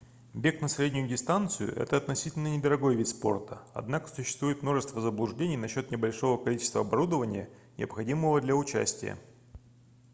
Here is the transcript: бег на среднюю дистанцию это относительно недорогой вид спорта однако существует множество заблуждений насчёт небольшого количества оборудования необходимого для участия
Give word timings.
бег 0.33 0.61
на 0.61 0.67
среднюю 0.67 1.07
дистанцию 1.07 1.75
это 1.75 1.95
относительно 1.97 2.47
недорогой 2.47 2.95
вид 2.95 3.07
спорта 3.07 3.61
однако 3.75 4.09
существует 4.09 4.63
множество 4.63 4.99
заблуждений 4.99 5.57
насчёт 5.57 5.91
небольшого 5.91 6.43
количества 6.43 6.81
оборудования 6.81 7.51
необходимого 7.77 8.41
для 8.41 8.55
участия 8.55 9.15